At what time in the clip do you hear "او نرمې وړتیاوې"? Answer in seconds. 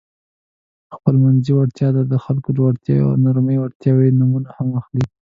3.07-4.07